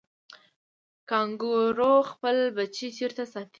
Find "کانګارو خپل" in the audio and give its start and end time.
1.09-2.37